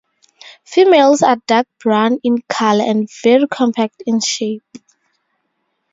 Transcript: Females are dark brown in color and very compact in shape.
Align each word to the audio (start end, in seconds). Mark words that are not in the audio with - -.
Females 0.65 1.21
are 1.21 1.35
dark 1.45 1.67
brown 1.77 2.17
in 2.23 2.39
color 2.49 2.83
and 2.83 3.07
very 3.23 3.45
compact 3.47 4.01
in 4.07 4.19
shape. 4.19 4.63